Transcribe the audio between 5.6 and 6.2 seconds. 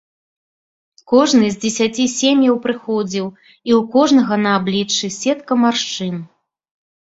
маршчын.